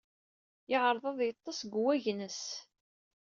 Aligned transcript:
Yeɛreḍ 0.69 1.03
ad 1.11 1.19
yeḍḍes 1.23 1.59
deg 1.63 1.73
wagens. 1.81 2.41